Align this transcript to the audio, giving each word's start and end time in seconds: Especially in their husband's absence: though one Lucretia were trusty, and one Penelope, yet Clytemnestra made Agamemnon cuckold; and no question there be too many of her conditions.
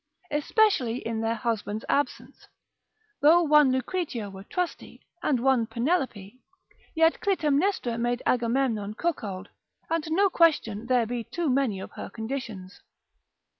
Especially 0.31 0.97
in 0.97 1.21
their 1.21 1.35
husband's 1.35 1.85
absence: 1.87 2.47
though 3.21 3.43
one 3.43 3.71
Lucretia 3.71 4.31
were 4.31 4.43
trusty, 4.43 5.05
and 5.21 5.39
one 5.39 5.67
Penelope, 5.67 6.41
yet 6.95 7.21
Clytemnestra 7.21 7.99
made 7.99 8.23
Agamemnon 8.25 8.95
cuckold; 8.95 9.49
and 9.91 10.07
no 10.09 10.27
question 10.27 10.87
there 10.87 11.05
be 11.05 11.23
too 11.23 11.51
many 11.51 11.79
of 11.79 11.91
her 11.91 12.09
conditions. 12.09 12.81